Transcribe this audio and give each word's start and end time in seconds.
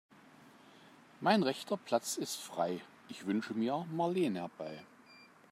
Mein 1.19 1.43
rechter 1.43 1.77
Platz 1.77 2.17
ist 2.17 2.35
frei, 2.37 2.79
ich 3.07 3.27
wünsche 3.27 3.53
mir 3.53 3.85
Marleen 3.91 4.35
herbei. 4.35 4.83